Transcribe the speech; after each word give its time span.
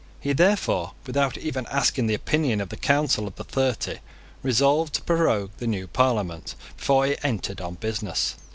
He 0.19 0.33
therefore, 0.33 0.93
without 1.05 1.37
even 1.37 1.67
asking 1.67 2.07
the 2.07 2.15
opinion 2.15 2.59
of 2.59 2.69
the 2.69 2.75
Council 2.75 3.27
of 3.27 3.35
the 3.35 3.43
Thirty, 3.43 3.99
resolved 4.41 4.95
to 4.95 5.03
prorogue 5.03 5.51
the 5.59 5.67
new 5.67 5.85
Parliament 5.85 6.55
before 6.75 7.05
it 7.05 7.19
entered 7.23 7.61
on 7.61 7.75
business. 7.75 8.33